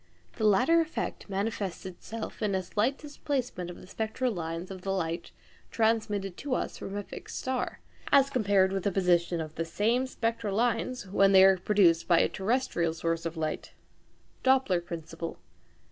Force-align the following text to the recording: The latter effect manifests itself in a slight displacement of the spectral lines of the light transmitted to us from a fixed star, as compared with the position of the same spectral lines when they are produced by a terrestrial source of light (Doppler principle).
The 0.37 0.45
latter 0.47 0.81
effect 0.81 1.29
manifests 1.29 1.85
itself 1.85 2.41
in 2.41 2.55
a 2.55 2.63
slight 2.63 2.97
displacement 2.97 3.69
of 3.69 3.79
the 3.79 3.85
spectral 3.85 4.33
lines 4.33 4.71
of 4.71 4.81
the 4.81 4.89
light 4.89 5.29
transmitted 5.69 6.37
to 6.37 6.55
us 6.55 6.79
from 6.79 6.97
a 6.97 7.03
fixed 7.03 7.37
star, 7.37 7.81
as 8.11 8.31
compared 8.31 8.71
with 8.71 8.81
the 8.83 8.91
position 8.91 9.39
of 9.39 9.53
the 9.53 9.63
same 9.63 10.07
spectral 10.07 10.55
lines 10.55 11.07
when 11.07 11.33
they 11.33 11.43
are 11.43 11.55
produced 11.57 12.07
by 12.07 12.17
a 12.17 12.27
terrestrial 12.27 12.95
source 12.95 13.27
of 13.27 13.37
light 13.37 13.73
(Doppler 14.43 14.81
principle). 14.83 15.37